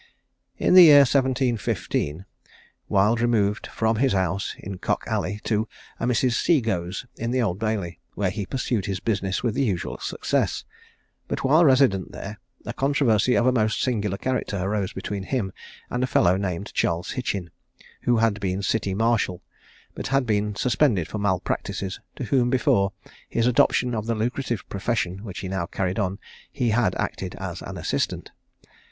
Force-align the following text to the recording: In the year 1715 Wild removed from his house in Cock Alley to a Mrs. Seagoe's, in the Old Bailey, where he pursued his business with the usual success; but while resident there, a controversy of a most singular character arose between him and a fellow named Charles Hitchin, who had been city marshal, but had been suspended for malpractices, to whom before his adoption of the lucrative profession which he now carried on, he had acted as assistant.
In 0.57 0.73
the 0.73 0.81
year 0.81 1.01
1715 1.01 2.25
Wild 2.89 3.21
removed 3.21 3.67
from 3.67 3.97
his 3.97 4.13
house 4.13 4.55
in 4.57 4.79
Cock 4.79 5.03
Alley 5.05 5.39
to 5.43 5.67
a 5.99 6.07
Mrs. 6.07 6.41
Seagoe's, 6.43 7.05
in 7.17 7.29
the 7.29 7.39
Old 7.43 7.59
Bailey, 7.59 7.99
where 8.15 8.31
he 8.31 8.47
pursued 8.47 8.87
his 8.87 8.99
business 8.99 9.43
with 9.43 9.53
the 9.53 9.63
usual 9.63 9.99
success; 9.99 10.65
but 11.27 11.43
while 11.43 11.63
resident 11.63 12.13
there, 12.13 12.39
a 12.65 12.73
controversy 12.73 13.35
of 13.35 13.45
a 13.45 13.51
most 13.51 13.79
singular 13.83 14.17
character 14.17 14.57
arose 14.57 14.91
between 14.91 15.21
him 15.21 15.53
and 15.91 16.03
a 16.03 16.07
fellow 16.07 16.35
named 16.35 16.73
Charles 16.73 17.11
Hitchin, 17.11 17.51
who 18.01 18.17
had 18.17 18.39
been 18.39 18.63
city 18.63 18.95
marshal, 18.95 19.43
but 19.93 20.07
had 20.07 20.25
been 20.25 20.55
suspended 20.55 21.07
for 21.07 21.19
malpractices, 21.19 21.99
to 22.15 22.23
whom 22.23 22.49
before 22.49 22.91
his 23.29 23.45
adoption 23.45 23.93
of 23.93 24.07
the 24.07 24.15
lucrative 24.15 24.67
profession 24.67 25.23
which 25.23 25.41
he 25.41 25.47
now 25.47 25.67
carried 25.67 25.99
on, 25.99 26.17
he 26.51 26.71
had 26.71 26.95
acted 26.95 27.35
as 27.35 27.61
assistant. 27.61 28.31